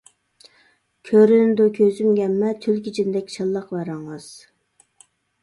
[1.09, 4.27] كۆرۈنىدۇ كۆزۈمگە ھەممە، تۈلكە جىندەك شاللاق ۋە رەڭۋاز.